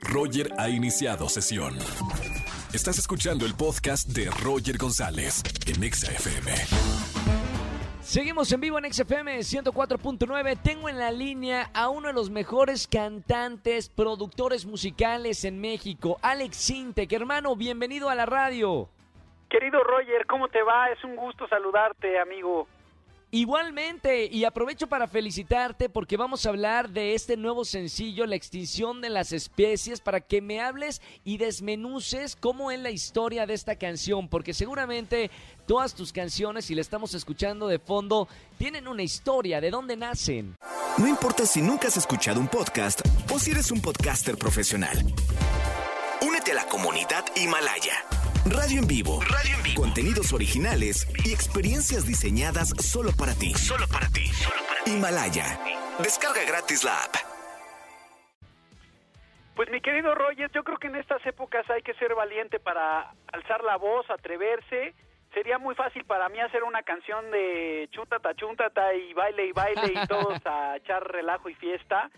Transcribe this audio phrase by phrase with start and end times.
[0.00, 1.76] Roger ha iniciado sesión.
[2.72, 6.52] Estás escuchando el podcast de Roger González en Exa FM.
[8.00, 10.58] Seguimos en vivo en XFM 104.9.
[10.62, 16.56] Tengo en la línea a uno de los mejores cantantes, productores musicales en México, Alex
[16.56, 17.12] Sintek.
[17.12, 18.88] Hermano, bienvenido a la radio.
[19.48, 20.90] Querido Roger, ¿cómo te va?
[20.90, 22.66] Es un gusto saludarte, amigo.
[23.32, 29.00] Igualmente, y aprovecho para felicitarte porque vamos a hablar de este nuevo sencillo, La extinción
[29.00, 33.76] de las especies, para que me hables y desmenuces cómo es la historia de esta
[33.76, 35.30] canción, porque seguramente
[35.66, 38.26] todas tus canciones, y la estamos escuchando de fondo,
[38.58, 40.56] tienen una historia, de dónde nacen.
[40.98, 43.00] No importa si nunca has escuchado un podcast
[43.32, 44.98] o si eres un podcaster profesional.
[46.20, 48.19] Únete a la comunidad Himalaya.
[48.46, 49.20] Radio en vivo.
[49.22, 49.82] Radio en vivo.
[49.82, 53.52] Contenidos originales y experiencias diseñadas solo para ti.
[53.54, 54.30] Solo para ti.
[54.86, 55.58] Himalaya.
[55.98, 57.14] Descarga gratis la app.
[59.56, 63.12] Pues mi querido Roger, yo creo que en estas épocas hay que ser valiente para
[63.32, 64.94] alzar la voz, atreverse.
[65.34, 69.92] Sería muy fácil para mí hacer una canción de chúntata, chúntata y baile y baile
[69.94, 72.10] y todos a echar relajo y fiesta.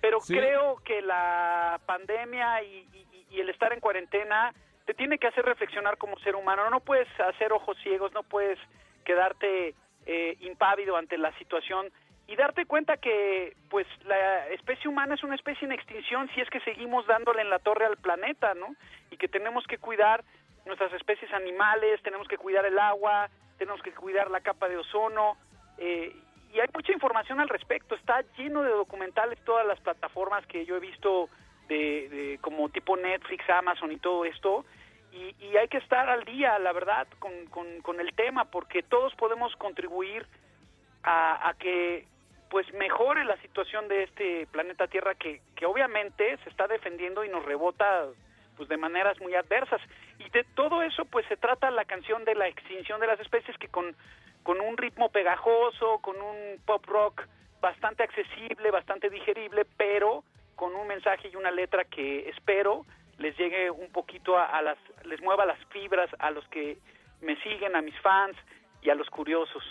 [0.00, 0.34] Pero Sí.
[0.34, 4.54] creo que la pandemia y, y- y el estar en cuarentena
[4.86, 6.70] te tiene que hacer reflexionar como ser humano.
[6.70, 8.58] No puedes hacer ojos ciegos, no puedes
[9.04, 9.74] quedarte
[10.06, 11.90] eh, impávido ante la situación
[12.28, 16.50] y darte cuenta que pues la especie humana es una especie en extinción si es
[16.50, 18.74] que seguimos dándole en la torre al planeta, ¿no?
[19.10, 20.24] Y que tenemos que cuidar
[20.64, 23.28] nuestras especies animales, tenemos que cuidar el agua,
[23.58, 25.36] tenemos que cuidar la capa de ozono,
[25.78, 26.14] eh,
[26.52, 30.76] y hay mucha información al respecto, está lleno de documentales todas las plataformas que yo
[30.76, 31.28] he visto
[31.68, 34.64] de, de como tipo Netflix, Amazon y todo esto,
[35.12, 37.32] y, y hay que estar al día, la verdad, con,
[37.82, 40.26] con, el tema, porque todos podemos contribuir
[41.02, 42.06] a, a que
[42.50, 47.28] pues mejore la situación de este planeta Tierra que, que obviamente se está defendiendo y
[47.28, 48.06] nos rebota
[48.56, 49.80] pues de maneras muy adversas.
[50.18, 53.56] Y de todo eso pues se trata la canción de la extinción de las especies
[53.58, 53.96] que con,
[54.46, 57.26] con un ritmo pegajoso con un pop rock
[57.60, 60.22] bastante accesible bastante digerible pero
[60.56, 62.84] con un mensaje y una letra que espero
[63.18, 66.78] les llegue un poquito a, a las les mueva las fibras a los que
[67.20, 68.36] me siguen a mis fans
[68.82, 69.62] y a los curiosos.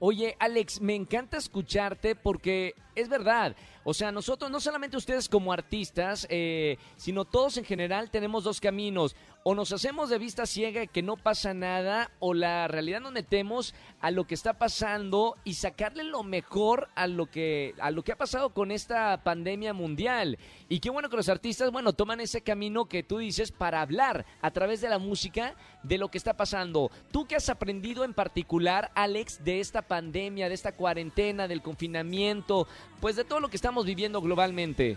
[0.00, 3.56] Oye, Alex, me encanta escucharte porque es verdad.
[3.84, 8.60] O sea, nosotros, no solamente ustedes como artistas, eh, sino todos en general tenemos dos
[8.60, 9.16] caminos.
[9.44, 13.74] O nos hacemos de vista ciega que no pasa nada, o la realidad nos metemos
[14.00, 18.12] a lo que está pasando y sacarle lo mejor a lo que, a lo que
[18.12, 20.38] ha pasado con esta pandemia mundial.
[20.68, 24.26] Y qué bueno que los artistas, bueno, toman ese camino que tú dices para hablar
[24.42, 26.90] a través de la música de lo que está pasando.
[27.10, 32.66] ¿Tú qué has aprendido en particular, Alex, de esta pandemia, de esta cuarentena, del confinamiento,
[33.00, 34.96] pues de todo lo que estamos viviendo globalmente?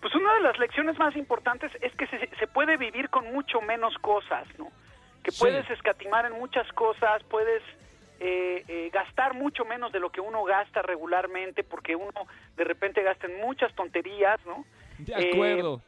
[0.00, 3.60] Pues una de las lecciones más importantes es que se, se puede vivir con mucho
[3.60, 4.68] menos cosas, ¿no?
[5.22, 5.40] Que Sí.
[5.40, 7.62] puedes escatimar en muchas cosas, puedes
[8.22, 12.26] eh, eh, gastar mucho menos de lo que uno gasta regularmente, porque uno
[12.56, 14.64] de repente gasta en muchas tonterías, ¿no?
[14.98, 15.80] De Eh, acuerdo.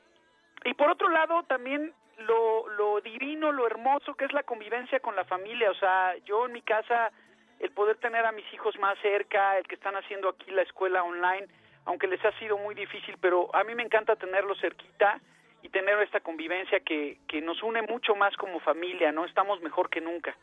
[0.65, 5.15] Y por otro lado, también lo, lo divino, lo hermoso que es la convivencia con
[5.17, 5.71] la familia.
[5.71, 7.11] O sea, yo en mi casa,
[7.63, 11.05] el poder tener a mis hijos más cerca, el que están haciendo aquí la escuela
[11.05, 11.47] online,
[11.85, 15.21] aunque les ha sido muy difícil, pero a mí me encanta tenerlos cerquita
[15.63, 19.25] y tener esta convivencia que, que nos une mucho más como familia, ¿no?
[19.25, 20.37] Estamos mejor que nunca.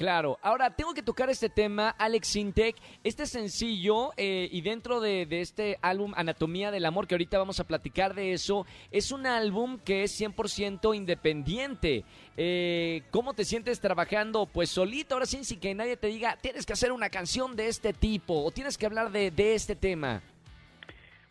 [0.00, 2.74] Claro, ahora tengo que tocar este tema, Alex Sintek,
[3.04, 7.66] este sencillo eh, y dentro de, este álbum Anatomía del Amor, que ahorita vamos a
[7.66, 12.04] platicar de eso, es un álbum que es 100% independiente.
[12.38, 16.64] Eh, ¿Cómo te sientes trabajando pues solito, ahora sí, sin que nadie te diga, tienes
[16.64, 20.22] que hacer una canción de este tipo o tienes que hablar de, de este tema?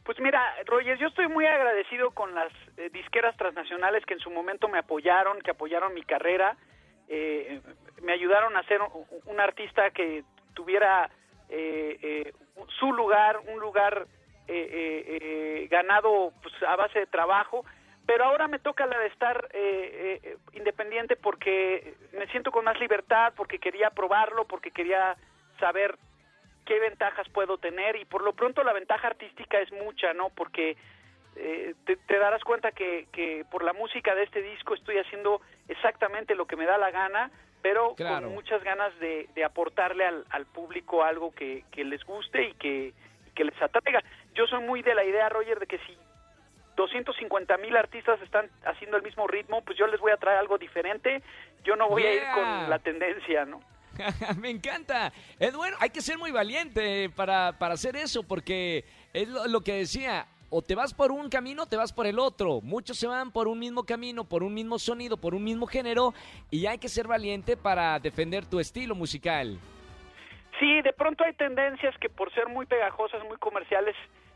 [0.04, 4.30] Pues mira, Roger, yo estoy muy agradecido con las eh, disqueras transnacionales que en su
[4.30, 6.56] momento me apoyaron, que apoyaron mi carrera,
[7.10, 7.62] eh,
[8.02, 8.80] me ayudaron a ser
[9.26, 11.10] un, artista que tuviera
[11.50, 12.34] eh, eh,
[12.80, 14.08] su lugar, un lugar
[14.48, 17.66] eh, ganado pues, a base de trabajo,
[18.06, 19.50] pero ahora me toca la de estar
[20.54, 25.16] independiente porque me siento con más libertad, porque quería probarlo, porque quería
[25.60, 25.98] saber
[26.66, 30.30] qué ventajas puedo tener y por lo pronto la ventaja artística es mucha, ¿no?
[30.30, 30.78] Porque
[31.42, 35.42] eh, te, te, darás cuenta que, que, por la música de este disco estoy haciendo
[35.68, 37.32] exactamente lo que me da la gana,
[37.62, 38.28] pero claro.
[38.28, 42.54] con muchas ganas de, de aportarle al, al, público algo que, que les guste y
[42.56, 42.94] que,
[43.28, 44.04] y que les atraiga.
[44.34, 45.98] Yo soy muy de la idea, Roger, de que si
[46.76, 50.58] 250 mil artistas están haciendo el mismo ritmo, pues yo les voy a traer algo
[50.58, 51.22] diferente.
[51.64, 52.12] Yo no voy yeah.
[52.12, 53.62] a ir con la tendencia, ¿no?
[54.40, 55.12] Me encanta.
[55.40, 59.62] Es bueno, hay que ser muy valiente para, para hacer eso, porque es lo, lo,
[59.62, 60.28] que decía.
[60.50, 62.62] O te vas por un camino o te vas por el otro.
[62.62, 66.14] Muchos se van por un mismo camino, por un mismo sonido, por un mismo género
[66.52, 69.60] y hay que ser valiente para defender tu estilo musical.
[70.60, 73.96] Sí, de pronto hay tendencias que por ser muy pegajosas, muy comerciales,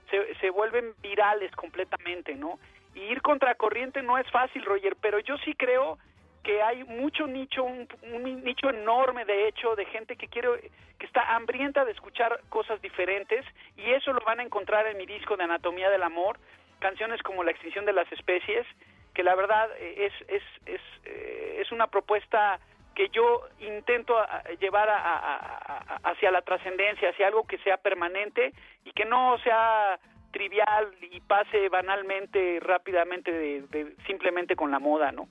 [0.10, 2.60] se, se vuelven virales completamente, ¿no?
[2.95, 5.98] Y ir contra corriente no es fácil, Roger, pero yo sí creo
[6.44, 11.06] que hay mucho nicho, un, un, nicho enorme de hecho de gente que quiere, que
[11.06, 13.45] está hambrienta de escuchar cosas diferentes
[13.78, 16.38] y eso lo van a encontrar en mi disco de Anatomía del Amor,
[16.80, 18.68] canciones como La extinción de las especies,
[19.13, 22.60] que la verdad eh, es es es, eh, es una propuesta
[22.94, 24.16] que yo intento
[24.60, 28.54] llevar a, hacia la trascendencia, hacia algo que sea permanente
[28.86, 30.00] y que no sea
[30.31, 35.28] trivial y pase banalmente, rápidamente, de, simplemente con la moda, ¿no?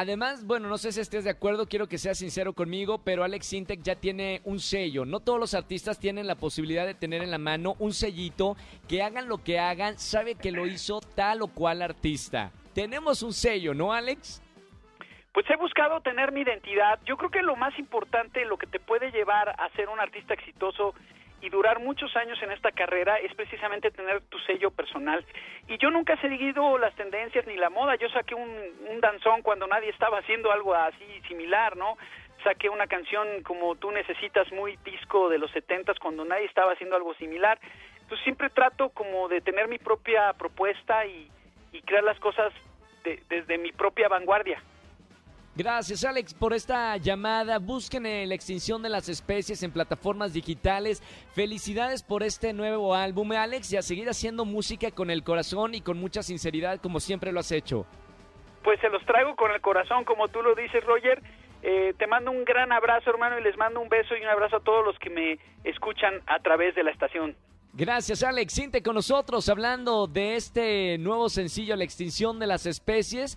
[0.00, 3.46] Además, bueno, no sé si estés de acuerdo, quiero que seas sincero conmigo, pero Alex
[3.46, 5.04] Sintek ya tiene un sello.
[5.04, 8.56] No todos los artistas tienen la posibilidad de tener en la mano un sellito
[8.88, 12.52] que hagan lo que hagan, sabe que lo hizo tal o cual artista.
[12.76, 14.40] Tenemos un sello, ¿no, Alex?
[15.32, 17.00] Pues he buscado tener mi identidad.
[17.04, 20.32] Yo creo que lo más importante, lo que te puede llevar a ser un artista
[20.32, 20.94] exitoso
[21.40, 25.24] y durar muchos años en esta carrera es precisamente tener tu sello personal.
[25.68, 27.94] Y yo nunca he seguido las tendencias ni la moda.
[27.96, 28.50] Yo saqué un,
[28.90, 31.96] un danzón cuando nadie estaba haciendo algo así similar, ¿no?
[32.42, 36.96] Saqué una canción como Tú Necesitas, muy disco de los setentas, cuando nadie estaba haciendo
[36.96, 37.58] algo similar.
[38.00, 41.30] Entonces siempre trato como de tener mi propia propuesta y,
[41.72, 42.52] y crear las cosas
[43.28, 44.62] desde mi propia vanguardia.
[45.58, 47.58] Gracias Alex por esta llamada.
[47.58, 51.02] Busquen la extinción de las especies en plataformas digitales.
[51.34, 55.80] Felicidades por este nuevo álbum, Alex, y a seguir haciendo música con el corazón y
[55.80, 57.86] con mucha sinceridad como siempre lo has hecho.
[58.62, 61.20] Pues se los traigo con el corazón, como tú lo dices, Roger.
[61.64, 64.58] Eh, te mando un gran abrazo, hermano, y les mando un beso y un abrazo
[64.58, 67.34] a todos los que me escuchan a través de la estación.
[67.72, 68.52] Gracias, Alex.
[68.52, 73.36] Sinte con nosotros hablando de este nuevo sencillo, La extinción de las especies.